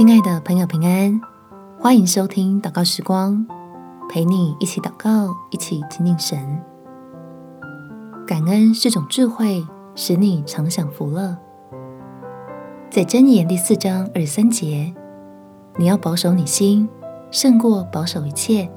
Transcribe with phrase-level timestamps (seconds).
[0.00, 1.20] 亲爱的朋友，平安，
[1.78, 3.46] 欢迎收听祷告时光，
[4.08, 6.38] 陪你一起祷告，一起亲近神。
[8.26, 9.62] 感恩是种智慧，
[9.94, 11.36] 使你常享福乐。
[12.88, 14.94] 在箴言第四章二十三节，
[15.76, 16.88] 你要保守你心，
[17.30, 18.70] 胜过保守一切，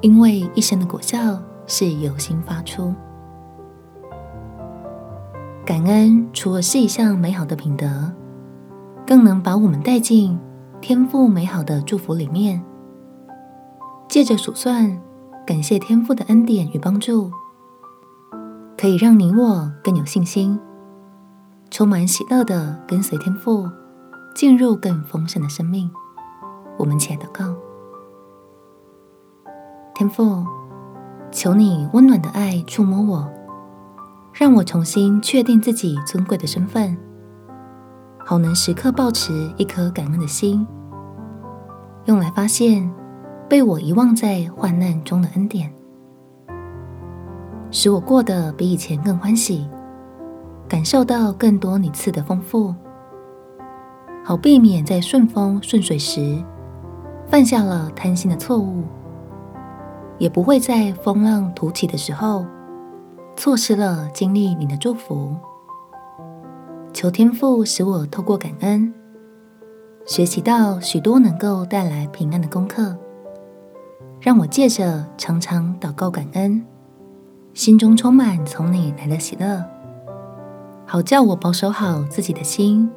[0.00, 2.94] 因为一生的果效是由心发出。
[5.66, 8.10] 感恩除了是一项美好的品德，
[9.06, 10.36] 更能把我们带进
[10.80, 12.60] 天赋美好的祝福里面。
[14.08, 15.00] 借着数算，
[15.46, 17.30] 感谢天赋的恩典与帮助，
[18.76, 20.58] 可以让你我更有信心，
[21.70, 23.68] 充满喜乐的跟随天赋，
[24.34, 25.90] 进入更丰盛的生命。
[26.76, 27.54] 我们起来祷告，
[29.94, 30.44] 天父，
[31.30, 33.28] 求你温暖的爱触摸我，
[34.32, 36.96] 让我重新确定自己尊贵的身份。
[38.28, 40.66] 好能时刻保持一颗感恩的心，
[42.06, 42.92] 用来发现
[43.48, 45.72] 被我遗忘在患难中的恩典，
[47.70, 49.70] 使我过得比以前更欢喜，
[50.68, 52.74] 感受到更多你赐的丰富，
[54.24, 56.42] 好避免在顺风顺水时
[57.28, 58.82] 犯下了贪心的错误，
[60.18, 62.44] 也不会在风浪突起的时候
[63.36, 65.32] 错失了经历你的祝福。
[66.96, 68.90] 求天父使我透过感恩，
[70.06, 72.96] 学习到许多能够带来平安的功课，
[74.18, 76.64] 让我借着常常祷告感恩，
[77.52, 79.62] 心中充满从你来的喜乐，
[80.86, 82.90] 好叫我保守好自己的心，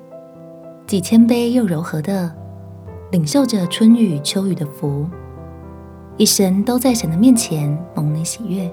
[0.88, 2.34] 既谦卑又柔和的
[3.12, 5.06] 领受着春雨秋雨的福，
[6.16, 8.72] 一生都在神的面前蒙你喜悦。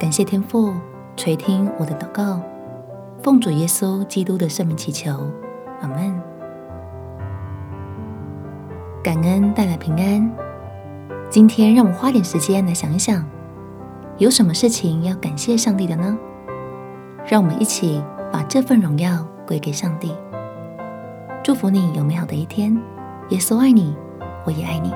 [0.00, 0.72] 感谢天父
[1.14, 2.40] 垂听我的祷告。
[3.22, 5.12] 奉主耶稣基督的圣名祈求，
[5.80, 6.12] 阿门。
[9.00, 10.28] 感恩带来平安。
[11.30, 13.24] 今天让我们花点时间来想一想，
[14.18, 16.18] 有什么事情要感谢上帝的呢？
[17.24, 18.02] 让我们一起
[18.32, 20.12] 把这份荣耀归给上帝。
[21.44, 22.76] 祝福你有美好的一天。
[23.28, 23.96] 耶稣爱你，
[24.44, 24.92] 我也爱你。